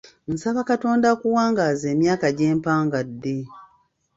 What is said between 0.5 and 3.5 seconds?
Katonda akuwangaaze emyaka gye mpangadde.